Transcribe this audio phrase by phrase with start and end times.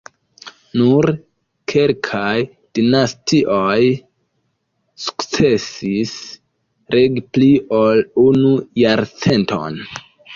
[0.79, 1.05] Nur
[1.73, 2.31] kelkaj
[2.79, 3.75] dinastioj
[5.03, 6.15] sukcesis
[6.95, 9.79] regi pli ol unu jarcenton.